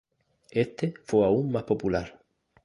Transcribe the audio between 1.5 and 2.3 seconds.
más popular.